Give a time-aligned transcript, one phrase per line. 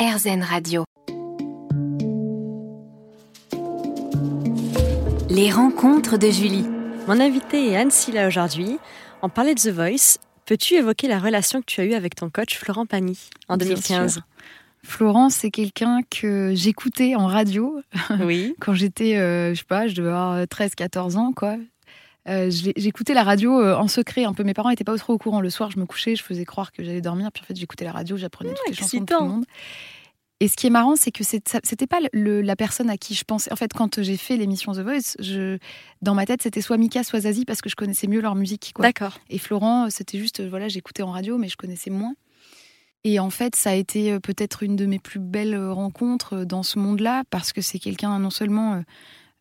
[0.00, 0.84] RZN Radio.
[5.28, 6.64] Les rencontres de Julie.
[7.06, 8.78] Mon invité est Anne Silla aujourd'hui.
[9.20, 10.16] On parlait de The Voice.
[10.46, 13.18] Peux-tu évoquer la relation que tu as eue avec ton coach Florent Pagny
[13.48, 14.22] en 2015
[14.82, 17.82] Florent, c'est quelqu'un que j'écoutais en radio.
[18.20, 18.54] Oui.
[18.60, 21.56] Quand j'étais, euh, je sais pas, je devais avoir 13-14 ans, quoi.
[22.28, 24.44] Euh, j'écoutais la radio euh, en secret un peu.
[24.44, 25.40] Mes parents n'étaient pas trop au courant.
[25.40, 27.30] Le soir, je me couchais, je faisais croire que j'allais dormir.
[27.32, 29.44] Puis en fait, j'écoutais la radio, j'apprenais toutes les chansons de tout le monde.
[30.42, 33.52] Et ce qui est marrant, c'est que c'était pas la personne à qui je pensais.
[33.52, 35.58] En fait, quand j'ai fait l'émission The Voice, je,
[36.00, 38.72] dans ma tête, c'était soit Mika, soit Zazie, parce que je connaissais mieux leur musique.
[38.78, 39.18] D'accord.
[39.28, 42.14] Et Florent, c'était juste, voilà, j'écoutais en radio, mais je connaissais moins.
[43.04, 46.62] Et en fait, ça a été euh, peut-être une de mes plus belles rencontres dans
[46.62, 48.82] ce monde-là, parce que c'est quelqu'un non seulement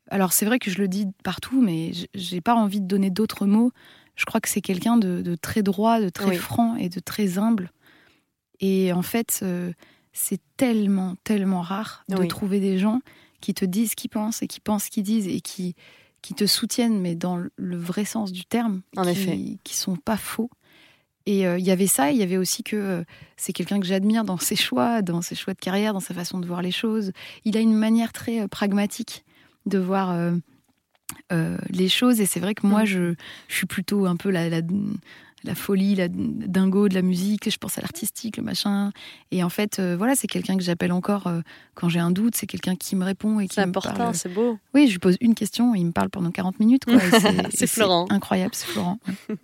[0.09, 3.45] alors c'est vrai que je le dis partout, mais j'ai pas envie de donner d'autres
[3.45, 3.71] mots.
[4.15, 7.71] Je crois que c'est quelqu'un de, très droit, de très franc et de très humble.
[8.59, 9.71] Et en fait, euh,
[10.11, 12.99] c'est tellement, tellement rare de trouver des gens
[13.39, 15.75] qui te disent ce qu'ils pensent et qui pensent ce qu'ils disent et qui,
[16.21, 19.39] qui te soutiennent, mais dans le vrai sens du terme, en qui, effet.
[19.63, 20.49] qui sont pas faux.
[21.25, 23.03] Et euh, il y avait ça, il y avait aussi que euh,
[23.37, 26.39] c'est quelqu'un que j'admire dans ses choix, dans ses choix de carrière, dans sa façon
[26.39, 27.13] de voir les choses.
[27.45, 29.23] Il a une manière très pragmatique
[29.65, 30.31] de voir euh,
[31.31, 32.19] euh, les choses.
[32.21, 32.87] Et c'est vrai que moi, mm.
[32.87, 33.13] je,
[33.47, 37.49] je, suis plutôt un peu la, la, folie, la dingo de la musique.
[37.49, 38.91] Je pense à l'artistique, le machin.
[39.31, 41.31] Et en fait, euh, voilà, c'est quelqu'un que j'appelle encore
[41.75, 42.35] quand j'ai un doute.
[42.35, 44.57] C'est quelqu'un qui me répond et qui C'est important, c'est beau.
[44.73, 46.85] Oui, je lui pose une question et il me parle pendant 40 minutes.
[47.53, 48.07] c'est Florent.
[48.09, 48.99] Incroyable, c'est Florent.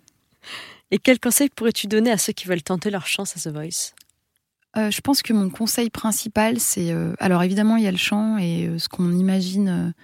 [0.92, 3.92] Et quel conseil pourrais-tu donner à ceux qui veulent tenter leur chance à The Voice?
[4.76, 6.94] Je pense que mon conseil principal, c'est...
[7.18, 9.94] alors évidemment, il y a le chant et ce qu'on imagine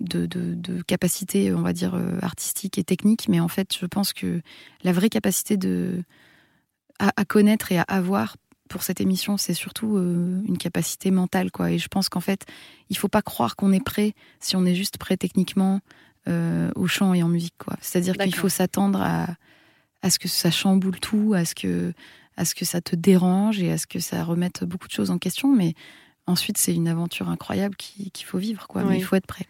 [0.00, 4.12] de, de, capacité, on va dire, euh, artistique et technique, mais en fait, je pense
[4.12, 4.40] que
[4.82, 6.02] la vraie capacité de,
[6.98, 8.36] à, connaître et à avoir
[8.68, 11.72] pour cette émission, c'est surtout euh, une capacité mentale, quoi.
[11.72, 12.46] Et je pense qu'en fait,
[12.88, 15.80] il faut pas croire qu'on est prêt si on est juste prêt techniquement
[16.28, 17.76] euh, au chant et en musique, quoi.
[17.80, 19.26] C'est-à-dire qu'il faut s'attendre à,
[20.02, 21.92] à ce que ça chamboule tout, à ce que
[22.36, 25.10] à ce que ça te dérange et à ce que ça remette beaucoup de choses
[25.10, 25.74] en question, mais
[26.26, 28.84] ensuite c'est une aventure incroyable qu'il faut vivre, quoi.
[28.84, 29.46] Mais il faut être prêt.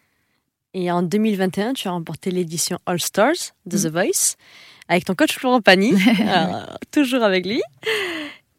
[0.72, 3.88] Et en 2021, tu as remporté l'édition All Stars de The mm.
[3.88, 4.36] Voice
[4.88, 5.92] avec ton coach Florent Pagny,
[6.90, 7.62] toujours avec lui.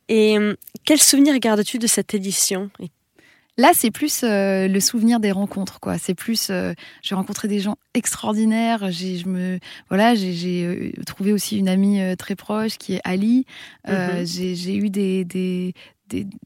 [0.08, 0.56] Et euh,
[0.86, 2.70] quel souvenir gardes-tu de cette édition?
[3.58, 5.98] Là, c'est plus euh, le souvenir des rencontres, quoi.
[5.98, 8.92] C'est plus, euh, j'ai rencontré des gens extraordinaires.
[8.92, 13.46] J'ai, je me, voilà, j'ai trouvé aussi une amie très proche qui est Ali.
[13.88, 14.56] Mm-hmm.
[14.56, 15.74] J'ai eu des, des,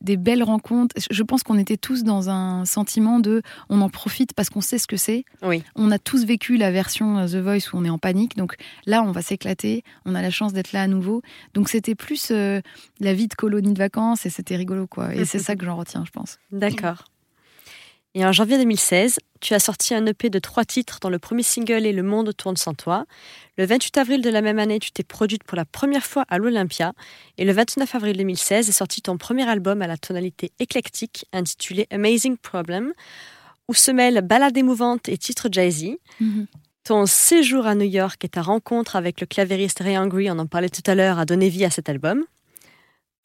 [0.02, 0.96] des, belles rencontres.
[1.10, 4.78] Je pense qu'on était tous dans un sentiment de on en profite parce qu'on sait
[4.78, 5.26] ce que c'est.
[5.42, 5.64] Oui.
[5.76, 8.36] On a tous vécu la version euh, The Voice où on est en panique.
[8.38, 8.56] Donc
[8.86, 9.84] là, on va s'éclater.
[10.06, 11.22] On a la chance d'être là à nouveau.
[11.54, 12.62] Donc c'était plus euh,
[13.00, 15.14] la vie de colonie de vacances et c'était rigolo, quoi.
[15.16, 16.38] Et c'est ça que j'en retiens, je pense.
[16.52, 17.06] D'accord.
[18.18, 21.44] Et en janvier 2016, tu as sorti un EP de trois titres dont le premier
[21.44, 23.06] single est Le monde tourne sans toi.
[23.58, 26.38] Le 28 avril de la même année, tu t'es produite pour la première fois à
[26.38, 26.94] l'Olympia.
[27.38, 31.88] Et le 29 avril 2016 est sorti ton premier album à la tonalité éclectique intitulé
[31.92, 32.94] Amazing Problem,
[33.68, 35.98] où se mêlent ballades émouvantes et titres jazzy.
[36.22, 36.48] Mhm.
[36.86, 40.46] Ton séjour à New York et ta rencontre avec le clavieriste Ray Angry, on en
[40.46, 42.24] parlait tout à l'heure, a donné vie à cet album.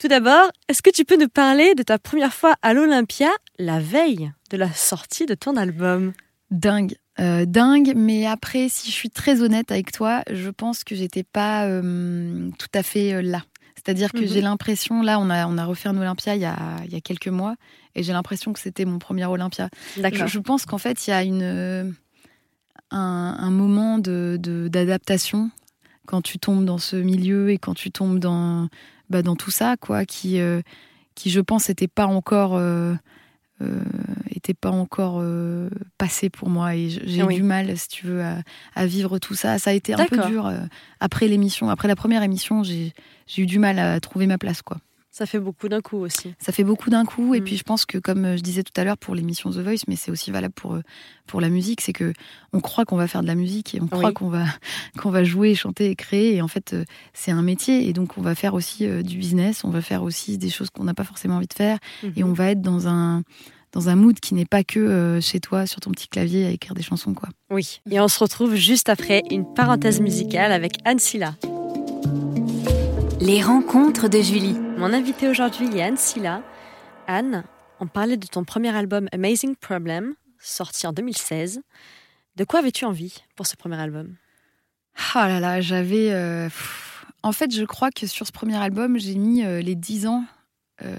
[0.00, 3.28] Tout d'abord, est-ce que tu peux nous parler de ta première fois à l'Olympia
[3.58, 6.14] la veille de la sortie de ton album?
[6.50, 6.96] Dingue.
[7.18, 11.22] Euh, dingue, mais après, si je suis très honnête avec toi, je pense que j'étais
[11.22, 13.42] pas euh, tout à fait euh, là.
[13.76, 14.26] C'est-à-dire que mhm.
[14.26, 16.56] j'ai l'impression, là, on a, on a refait un Olympia il y a,
[16.86, 17.56] il y a quelques mois,
[17.94, 19.68] et j'ai l'impression que c'était mon premier Olympia.
[19.96, 21.94] Je, je, pense qu'en fait, il y a une,
[22.90, 25.50] un, un moment d'adaptation de,
[26.06, 28.68] quand tu tombes dans ce milieu et quand tu tombes dans,
[29.10, 30.62] bah, dans tout ça, quoi, qui, euh,
[31.14, 32.94] qui je pense, n'était pas encore, euh,
[33.60, 33.82] euh,
[34.30, 35.22] était pas encore
[35.98, 36.76] passé pour moi.
[36.76, 38.22] Et j'ai eu du mal, si tu veux,
[38.74, 39.58] à, vivre tout ça.
[39.58, 40.50] Ça a été un peu dur
[41.00, 41.68] après l'émission.
[41.68, 42.92] Après la première émission, j'ai
[43.36, 44.78] eu du mal à trouver ma place, quoi.
[45.12, 46.34] Ça fait beaucoup d'un coup aussi.
[46.38, 47.34] Ça fait beaucoup d'un coup.
[47.34, 47.44] Et mm.
[47.44, 49.82] puis je pense que, comme euh, je disais tout à l'heure pour l'émission The Voice,
[49.88, 50.82] mais c'est aussi valable pour, euh,
[51.26, 52.12] pour la musique, c'est que
[52.52, 54.44] on croit qu'on va faire de la musique et on croit qu'on va,
[54.98, 56.36] qu'on va jouer, chanter et créer.
[56.36, 57.88] Et en fait, euh, c'est un métier.
[57.88, 60.84] Et donc, on va faire aussi du business, on va faire aussi des choses qu'on
[60.84, 61.78] n'a pas forcément envie de faire.
[62.16, 63.22] Et on va être dans un
[63.72, 66.74] dans un mood qui n'est pas que chez toi sur ton petit clavier à écrire
[66.74, 67.28] des chansons quoi.
[67.50, 67.80] Oui.
[67.88, 71.36] Et on se retrouve juste après une parenthèse musicale avec Anne Silla.
[73.20, 74.56] Les rencontres de Julie.
[74.80, 76.42] Mon invité aujourd'hui est Anne Silla.
[77.06, 77.44] Anne,
[77.80, 81.60] on parlait de ton premier album Amazing Problem, sorti en 2016.
[82.36, 84.16] De quoi avais-tu envie pour ce premier album?
[85.12, 86.14] Ah là là, j'avais.
[86.14, 86.48] Euh,
[87.22, 90.24] en fait, je crois que sur ce premier album, j'ai mis euh, les 10 ans.
[90.82, 90.98] Euh,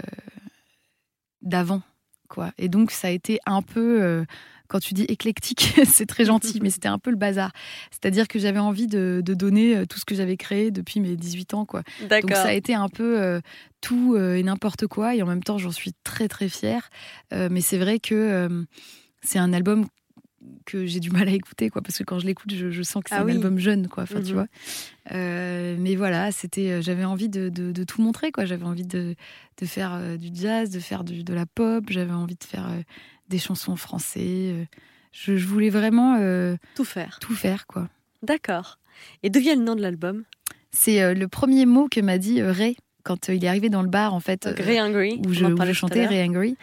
[1.42, 1.81] d'avant,
[2.30, 2.51] quoi.
[2.60, 4.24] Et donc, ça a été un peu.
[4.71, 7.51] Quand tu dis éclectique, c'est très gentil, mais c'était un peu le bazar.
[7.91, 11.15] C'est-à-dire que j'avais envie de, de donner euh, tout ce que j'avais créé depuis mes
[11.18, 11.83] 18 ans, quoi.
[12.21, 13.41] Donc ça a été un peu euh,
[13.81, 16.89] tout euh, et n'importe quoi, et en même temps j'en suis très très fière.
[17.33, 18.65] Euh, mais c'est vrai que
[19.21, 19.85] c'est un album
[20.65, 23.03] que j'ai du mal à écouter, quoi, parce que quand je l'écoute, je, je sens
[23.03, 23.33] que c'est Ah un oui.
[23.33, 24.03] album jeune, quoi.
[24.03, 24.33] Enfin, tu Mhm.
[24.33, 24.47] vois.
[25.12, 28.45] Euh, mais voilà, c'était, j'avais envie de, de- de tout montrer, quoi.
[28.45, 29.15] J'avais envie de,
[29.59, 31.83] de faire du jazz, de faire du- de la pop.
[31.89, 32.68] J'avais envie de faire
[33.31, 34.19] des chansons en français.
[34.54, 34.66] euh.
[35.12, 37.18] je, je voulais vraiment euh, Tout faire.
[37.19, 37.89] tout faire, quoi.
[38.22, 38.78] D'accord.
[39.24, 40.24] Et d'où vient le nom de l'album?
[40.72, 43.81] C'est euh, le premier mot que m'a dit euh, Ray quand il est arrivé dans
[43.81, 44.48] le bar, en fait.
[44.48, 45.19] Donc, Ray Angry.
[45.25, 46.06] où je, où je chantais.
[46.06, 46.56] Ray Angry.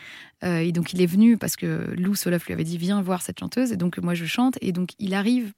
[0.42, 3.40] Et donc il est venu parce que Lou Solaf lui avait dit viens voir cette
[3.40, 3.72] chanteuse.
[3.72, 4.56] Et donc moi je chante.
[4.60, 5.52] Et donc il arrive,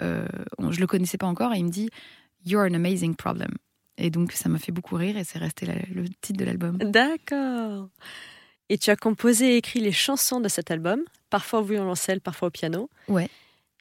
[0.00, 1.90] je le connaissais pas encore, et il me dit
[2.44, 3.50] You're an amazing problem.
[3.98, 6.78] Et donc ça m'a fait beaucoup rire et c'est resté la- le titre de l'album.
[6.78, 7.88] D'accord.
[8.70, 12.48] Et tu as composé et écrit les chansons de cet album, parfois au violoncelle, parfois
[12.48, 12.88] au piano.
[13.08, 13.28] Ouais.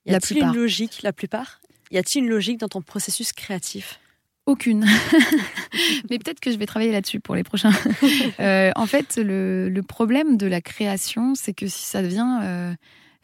[0.06, 1.62] Y a-t-il une logique, la plupart?
[1.92, 4.00] Y a-t-il une logique dans ton processus créatif?
[4.48, 4.84] Aucune.
[6.10, 7.72] Mais peut-être que je vais travailler là-dessus pour les prochains.
[8.40, 12.42] Euh, en fait, le, le problème de la création, c'est que si ça vient.
[12.44, 12.74] euh,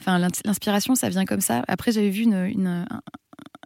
[0.02, 1.64] Enfin, l'ins- l'inspiration, ça vient comme ça.
[1.70, 3.02] Après, j'avais vu une, une, un-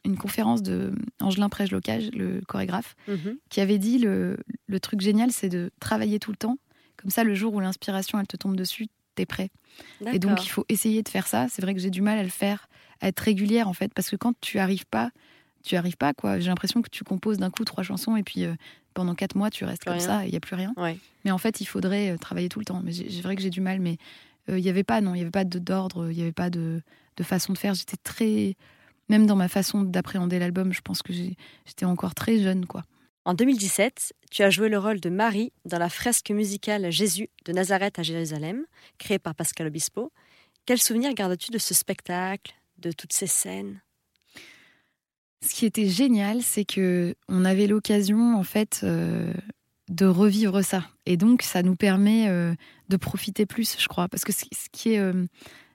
[0.06, 3.38] une conférence de Angelin Prège-Locage, le chorégraphe, Mhm.
[3.50, 4.38] qui avait dit le,
[4.68, 6.58] le truc génial, c'est de travailler tout le temps.
[7.02, 9.50] Comme ça, le jour où l'inspiration, elle te tombe dessus, t'es prêt.
[10.12, 11.48] Et donc, il faut essayer de faire ça.
[11.50, 12.68] C'est vrai que j'ai du mal à le faire,
[13.02, 15.12] à être régulière, en fait, parce que quand tu arrives pas,
[15.64, 16.40] tu arrives pas, quoi.
[16.40, 18.54] J'ai l'impression que tu composes d'un coup trois chansons et puis euh,
[18.94, 20.08] pendant quatre mois, tu restes Plus comme rien.
[20.08, 20.74] ça et il y a plus rien.
[20.78, 20.98] Ouais.
[21.26, 22.82] Mais en fait, il faudrait euh, travailler tout le temps.
[22.84, 23.98] Mais c'est vrai que j'ai du mal, mais
[24.50, 26.50] euh, il y avait pas, non, il y avait pas d'ordre, il y avait pas
[26.50, 26.82] de,
[27.18, 27.74] de façon de faire.
[27.74, 28.56] J'étais très,
[29.10, 32.84] même dans ma façon d'appréhender l'album, je pense que j'étais encore très jeune, quoi.
[33.26, 37.52] En 2017, tu as joué le rôle de Marie dans la fresque musicale Jésus de
[37.52, 38.66] Nazareth à Jérusalem,
[38.98, 40.12] créée par Pascal Obispo.
[40.66, 43.82] Quel souvenir gardes-tu de ce spectacle, de toutes ces scènes?
[45.42, 49.34] Ce qui était génial, c'est que on avait l'occasion, en fait, euh,
[49.90, 50.86] de revivre ça.
[51.06, 52.54] Et donc, ça nous permet euh,
[52.90, 54.08] de profiter plus, je crois.
[54.10, 55.26] Parce que ce, qui est, euh,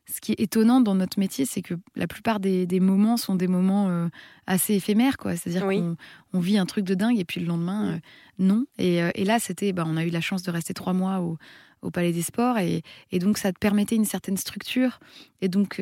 [0.06, 3.34] ce qui est étonnant dans notre métier, c'est que la plupart des, des moments sont
[3.36, 4.08] des moments euh,
[4.46, 5.34] assez éphémères, quoi.
[5.36, 5.78] C'est-à-dire Oui.
[5.80, 5.96] qu'on
[6.34, 7.98] on vit un truc de dingue et puis le lendemain, euh,
[8.38, 8.64] non.
[8.78, 11.20] Et, euh, et là, c'était, bah, on a eu la chance de rester trois mois
[11.20, 11.38] au,
[11.80, 15.00] au Palais des Sports et, et donc ça te permettait une certaine structure.
[15.40, 15.80] Et donc,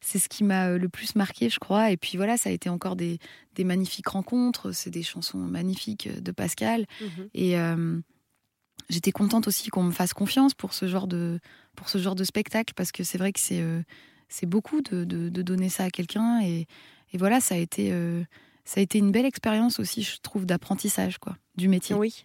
[0.00, 1.90] c'est ce qui m'a le plus marqué, je crois.
[1.92, 3.18] Et puis voilà, ça a été encore des,
[3.54, 4.72] des magnifiques rencontres.
[4.72, 6.86] C'est des chansons magnifiques de Pascal.
[7.34, 8.00] Et euh,
[8.88, 11.40] j'étais contente aussi qu'on me fasse confiance pour ce genre de,
[11.76, 13.80] pour ce genre de spectacle parce que c'est vrai que c'est euh,
[14.28, 16.40] c'est beaucoup de, de- de donner ça à quelqu'un.
[16.42, 16.66] Et,
[17.12, 18.22] et voilà, ça a, été, euh,
[18.64, 21.94] ça a été une belle expérience aussi, je trouve, d'apprentissage quoi, du métier.
[21.94, 22.24] Oui.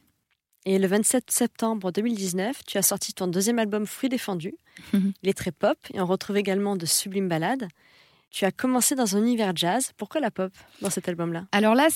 [0.66, 4.56] Et le 27 septembre 2019, tu as sorti ton deuxième album Fruits défendus.
[4.94, 7.68] Il est très pop et on retrouve également de sublimes ballades.
[8.32, 9.92] Tu as commencé dans un univers jazz.
[9.98, 10.52] Pourquoi la pop
[10.84, 11.46] dans cet album-là?
[11.52, 11.88] Alors là,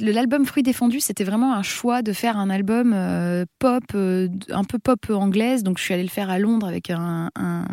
[0.00, 4.62] l'album Fruits défendus, c'était vraiment un choix de faire un album euh, pop, euh, un
[4.64, 5.64] peu pop anglaise.
[5.64, 7.66] Donc je suis allée le faire à Londres avec un, un-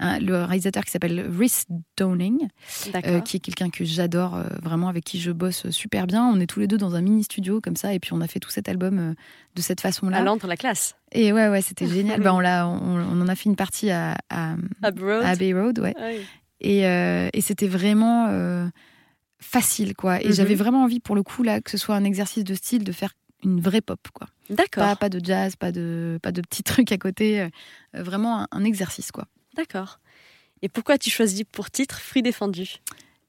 [0.00, 1.64] un- le réalisateur qui s'appelle Rhys
[1.96, 2.48] Downing.
[3.06, 6.24] Euh, qui est quelqu'un que j'adore, euh, vraiment avec qui je bosse super bien.
[6.24, 8.26] On est tous les deux dans un mini studio comme ça, et puis on a
[8.26, 9.14] fait tout cet album euh,
[9.54, 10.16] de cette façon-là.
[10.18, 10.96] à Londres, la classe.
[11.12, 12.20] Et ouais, ouais, c'était génial.
[12.22, 15.22] ben, on, on, on en a fait une partie à, à, Abbey Road.
[15.24, 15.94] à Abbey Road, ouais.
[15.98, 16.20] Ah oui.
[16.60, 18.66] Et, euh, et c'était vraiment euh,
[19.40, 20.20] facile, quoi.
[20.22, 20.32] Et Mhm.
[20.34, 22.92] j'avais vraiment envie, pour le coup, là, que ce soit un exercice de style, de
[22.92, 23.12] faire
[23.44, 24.26] une vraie pop, quoi.
[24.50, 24.82] D'accord.
[24.84, 27.40] Pas, pas de jazz, pas de, pas de petits trucs à côté.
[27.42, 27.48] euh,
[27.94, 29.26] vraiment un, un exercice, quoi.
[29.56, 30.00] D'accord.
[30.62, 32.78] Et pourquoi as-tu choisi pour titre Fruits défendus?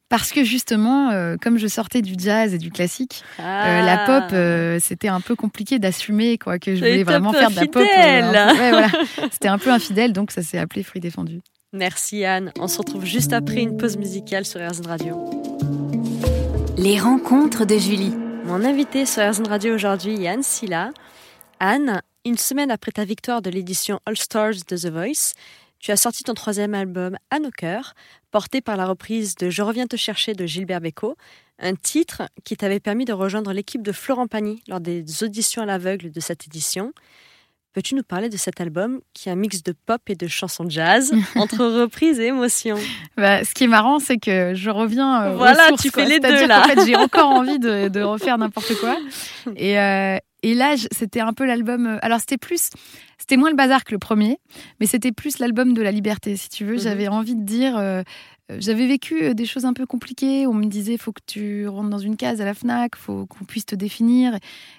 [0.09, 3.81] Parce que justement, euh, comme je sortais du jazz et du classique, Euh, Ah.
[3.83, 7.55] la pop, euh, c'était un peu compliqué d'assumer quoi que je voulais vraiment faire de
[7.55, 7.83] la pop.
[8.57, 8.88] ouais, voilà.
[9.31, 11.41] C'était un peu infidèle, donc ça s'est appelé Fruits défendus.
[11.71, 12.51] Merci Anne.
[12.57, 15.29] On se retrouve juste après une pause musicale sur RZN Radio.
[16.77, 18.13] Les rencontres de Julie.
[18.45, 20.89] Mon invité sur RZN Radio aujourd'hui est Anne Silla.
[21.59, 25.33] Anne, une semaine après ta victoire de l'édition All Stars de The Voice,
[25.77, 27.93] tu as sorti ton troisième album À nos cœurs,
[28.31, 31.17] porté par la reprise de Je reviens te chercher de Gilbert Bécaud,
[31.59, 35.65] un titre qui t'avait permis de rejoindre l'équipe de Florent Pagny lors des auditions à
[35.65, 36.93] l'aveugle de cette édition.
[37.73, 40.65] Peux-tu nous parler de cet album qui est un mix de pop et de chansons
[40.67, 42.77] jazz entre reprises et émotions
[43.15, 45.23] Bah, ce qui est marrant, c'est que je reviens.
[45.23, 46.03] euh, aux Voilà, sources, tu quoi.
[46.03, 46.61] fais les deux, là.
[46.63, 48.97] qu'en fait, j'ai encore envie de, de refaire n'importe quoi.
[49.55, 51.85] Et, euh, et là, c'était un peu l'album.
[51.85, 52.69] euh, Alors, c'était plus.
[53.17, 54.39] C'était moins le bazar que le premier,
[54.79, 56.73] mais c'était plus l'album de la liberté, si tu veux.
[56.75, 56.79] Mhm.
[56.79, 57.77] J'avais envie de dire.
[57.77, 58.01] euh,
[58.57, 60.47] j'avais vécu des choses un peu compliquées.
[60.47, 63.45] On me disait faut que tu rentres dans une case à la Fnac, faut qu'on
[63.45, 64.37] puisse te définir.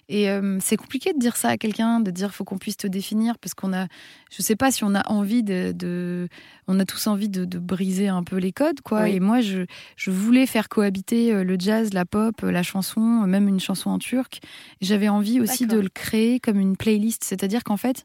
[0.09, 0.29] Et
[0.61, 3.55] c'est compliqué de dire ça à quelqu'un, de dire faut qu'on puisse te définir parce
[3.55, 3.87] qu'on a,
[4.31, 6.29] je sais pas si on a envie de,
[6.67, 9.09] on a tous envie de, briser un peu les codes, quoi.
[9.09, 13.61] Et moi, je, je voulais faire cohabiter le jazz, la pop, la chanson, même une
[13.61, 14.41] chanson en turc.
[14.81, 18.05] J'avais envie aussi de le créer comme une playlist, c'est-à-dire qu'en fait,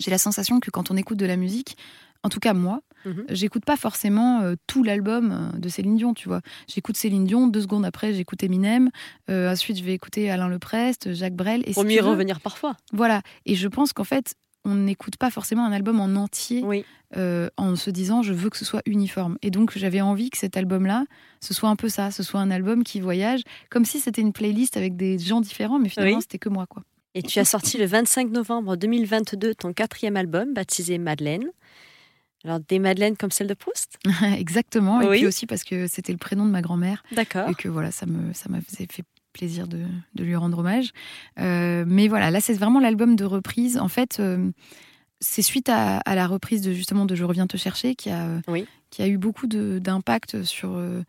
[0.00, 1.76] j'ai la sensation que quand on écoute de la musique,
[2.22, 3.24] en tout cas moi, mhm.
[3.28, 6.40] j'écoute pas forcément euh, tout l'album euh, de Céline Dion, tu vois.
[6.68, 8.90] J'écoute Céline Dion, deux secondes après j'écoute Eminem,
[9.30, 11.62] euh, ensuite je vais écouter Alain Leprest, Jacques Brel.
[11.66, 12.76] Et Pour mieux revenir parfois.
[12.92, 16.64] Voilà, et je pense qu'en fait, on n'écoute pas forcément un album en entier
[17.16, 19.38] en se disant je veux que ce soit uniforme.
[19.42, 21.04] Et donc j'avais envie que cet album-là,
[21.40, 23.40] ce soit un peu ça, ce soit un album qui voyage,
[23.70, 26.66] comme si c'était une playlist avec des gens différents, mais finalement c'était que moi.
[26.66, 26.82] quoi.
[27.14, 31.50] Et tu as sorti le 25 novembre 2022 ton quatrième album, baptisé Madeleine.
[32.44, 33.98] Alors, des Madeleines comme celle de Proust?
[34.36, 35.00] Exactement.
[35.00, 37.02] Et puis aussi parce que c'était le prénom de ma grand-mère.
[37.12, 37.48] D'accord.
[37.50, 38.86] Et que voilà, ça me, ça m'a fait
[39.32, 40.90] plaisir de, de, lui rendre hommage.
[41.38, 43.78] Euh, mais voilà, là, c'est vraiment l'album de reprise.
[43.78, 44.50] En fait, euh,
[45.20, 48.40] c'est suite à, à, la reprise de justement de Je reviens te chercher qui a,
[48.90, 50.72] qui a eu beaucoup d'impact sur.
[50.74, 51.02] Euh,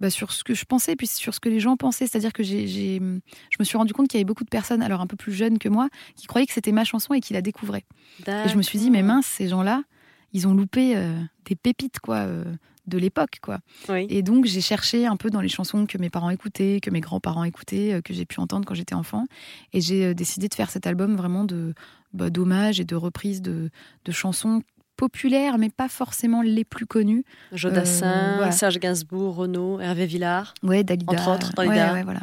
[0.00, 2.08] bah, sur ce que je pensais, puis sur ce que les gens pensaient.
[2.08, 5.00] C'est-à-dire que j'ai, je me suis rendu compte qu'il y avait beaucoup de personnes, alors
[5.00, 7.40] un peu plus jeunes que moi, qui croyaient que c'était ma chanson et qui la
[7.40, 7.84] découvraient.
[8.26, 9.84] Et je me suis dit, mais mince, ces gens-là,
[10.32, 12.16] ils ont loupé euh, des pépites, quoi.
[12.16, 12.44] Euh,
[12.88, 13.60] de l'époque, quoi.
[14.08, 17.00] Et donc j'ai cherché un peu dans les chansons que mes parents écoutaient, que mes
[17.00, 19.26] grands-parents écoutaient, euh, que j'ai pu entendre quand j'étais enfant,
[19.72, 21.74] et j'ai décidé de faire cet album vraiment de
[22.12, 23.70] bah, d'hommage et de reprise de,
[24.04, 24.62] de chansons
[24.96, 27.24] populaires, mais pas forcément les plus connues.
[27.52, 30.54] Jodassin, euh, Serge Gainsbourg, Renaud, Hervé Villard.
[30.62, 31.12] Ouais, Dalida.
[31.12, 31.92] Entre autres, Dalida.
[31.92, 32.20] Ouais, voilà.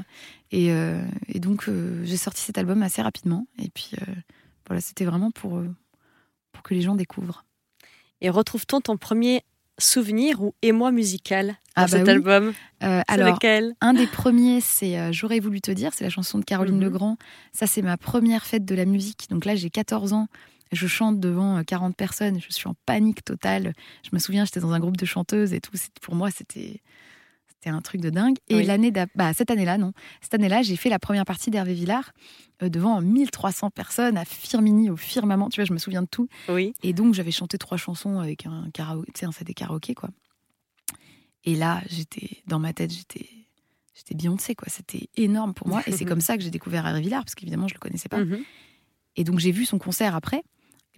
[0.51, 3.47] Et, euh, et donc, euh, j'ai sorti cet album assez rapidement.
[3.61, 3.91] Et puis,
[4.67, 5.61] voilà, c'était vraiment pour,
[6.51, 7.43] pour que les gens découvrent.
[8.21, 9.43] Et retrouve-t-on ton premier
[9.77, 12.53] souvenir ou émoi musical dans ah cet bah album?
[12.81, 13.73] Alors, lequel?
[13.81, 16.83] un des premiers, c'est J'aurais voulu te dire, c'est la chanson de Caroline mhm.
[16.83, 17.17] Legrand.
[17.53, 19.27] Ça, c'est ma première fête de la musique.
[19.29, 20.27] Donc là, j'ai 14 ans.
[20.71, 23.73] Je chante devant 40 euh, personnes, je suis en panique totale.
[24.03, 25.71] Je me souviens, j'étais dans un groupe de chanteuses et tout.
[26.01, 26.81] Pour moi, c'était
[27.59, 28.37] c'était un truc de dingue.
[28.47, 29.91] Et l'année bah, cette année-là, non.
[30.21, 32.13] Cette année-là, j'ai fait la première partie d'Hervé Villard
[32.63, 35.49] euh, devant 1300 personnes à Firmini, au Firmament.
[35.49, 36.29] Tu vois, je me souviens de tout.
[36.47, 36.73] Oui.
[36.83, 40.09] Et donc, j'avais chanté trois chansons avec un karaoké, tu sais, un CD karaoké, quoi.
[41.43, 43.27] Et là, j'étais, dans ma tête, j'étais,
[43.93, 44.69] j'étais Beyoncé, quoi.
[44.69, 45.81] C'était énorme pour moi.
[45.85, 48.23] Et c'est comme ça que j'ai découvert Hervé Villard, parce qu'évidemment, je le connaissais pas.
[48.23, 48.39] Mhm.
[49.17, 50.43] Et donc, j'ai vu son concert après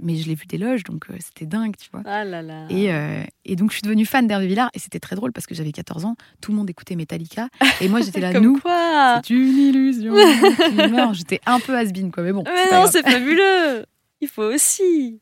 [0.02, 2.02] mais je l'ai vu des loges, donc euh, c'était dingue, tu vois.
[2.06, 2.66] Ah là là.
[2.70, 5.46] Et, euh, et donc je suis devenue fan d'Hervé Villard, et c'était très drôle parce
[5.46, 8.62] que j'avais 14 ans, tout le monde écoutait Metallica, et moi j'étais là, Comme nous,
[8.64, 10.14] c'est une illusion.
[11.14, 12.44] j'étais un peu has quoi, mais bon.
[12.46, 13.86] Mais non, c'est fabuleux.
[14.22, 15.20] Il faut aussi.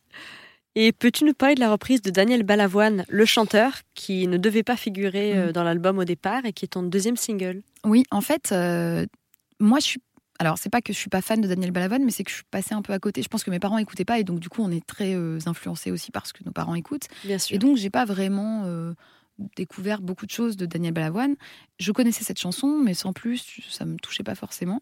[0.76, 4.64] Et peux-tu nous parler de la reprise de Daniel Balavoine, le chanteur, qui ne devait
[4.64, 5.52] pas figurer euh, mm.
[5.52, 7.62] dans l'album au départ et qui est ton deuxième single?
[7.86, 8.54] Oui, en fait,
[9.60, 10.02] moi je suis
[10.40, 12.38] alors, c'est pas que je suis pas fan de Daniel Balavoine, mais c'est que je
[12.38, 13.22] suis passée un peu à côté.
[13.22, 15.38] Je pense que mes parents écoutaient pas, et donc du coup, on est très euh,
[15.46, 17.08] influencés aussi parce que nos parents écoutent.
[17.26, 17.56] Bien sûr.
[17.56, 18.94] Et donc, j'ai pas vraiment euh,
[19.58, 21.36] découvert beaucoup de choses de Daniel Balavoine.
[21.78, 24.82] Je connaissais cette chanson, mais sans plus, ça me touchait pas forcément.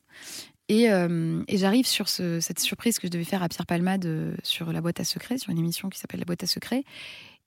[0.69, 4.81] Et, euh, j'arrive sur cette surprise que je devais faire à Pierre Palmade sur La
[4.81, 6.83] boîte à secrets, sur une émission qui s'appelle La boîte à secrets.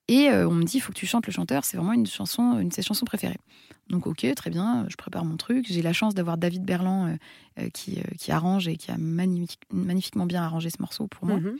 [0.07, 2.05] Et euh, on me dit, il faut que tu chantes le chanteur, c'est vraiment une
[2.05, 3.39] chanson, une de ses chansons préférées.
[3.89, 5.65] Donc ok, très bien, je prépare mon truc.
[5.69, 7.17] J'ai la chance d'avoir David Berland euh,
[7.59, 11.39] euh, qui, qui, arrange et qui a magnifiquement bien arrangé ce morceau pour moi.
[11.39, 11.57] Mhm.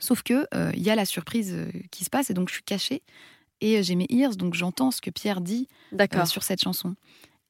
[0.00, 0.46] Sauf que
[0.76, 1.56] il y a la surprise
[1.90, 3.02] qui se passe et donc je suis cachée
[3.60, 5.66] et j'ai mes ears, donc j'entends ce que Pierre dit
[6.24, 6.94] sur cette chanson.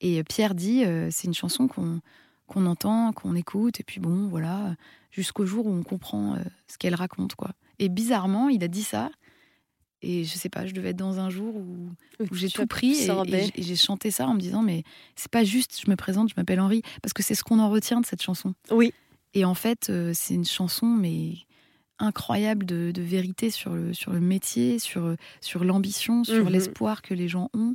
[0.00, 2.00] Et Pierre dit, c'est une chanson qu'on
[2.46, 4.74] qu'on entend, qu'on écoute, et puis bon, voilà,
[5.10, 6.38] jusqu'au jour où on comprend
[6.68, 7.50] ce qu'elle raconte, quoi.
[7.78, 9.10] Et bizarrement, il a dit ça,
[10.02, 11.90] et je sais pas, je devais être dans un jour où,
[12.32, 14.84] j'ai tout pris et, j'ai chanté ça en me disant mais
[15.16, 17.70] c'est pas juste, je me présente, je m'appelle Henri, parce que c'est ce qu'on en
[17.70, 18.54] retient de cette chanson.
[18.70, 18.92] Oui.
[19.34, 21.34] Et en fait, euh, c'est une chanson mais
[21.98, 26.52] incroyable de, vérité sur le, sur le métier, sur, sur l'ambition, sur mhm.
[26.52, 27.74] l'espoir que les gens ont.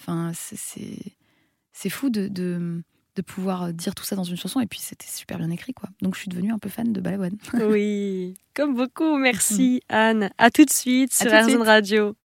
[0.00, 2.82] Enfin, c'est fou de, de,
[3.16, 5.74] de pouvoir euh, dire tout ça dans une chanson et puis c'était super bien écrit
[5.74, 5.88] quoi.
[6.00, 7.36] Donc je suis devenue un peu fan de Balavoine.
[7.68, 9.16] oui, comme beaucoup.
[9.16, 10.30] Merci Anne.
[10.38, 12.14] À tout de suite sur RZN Radio.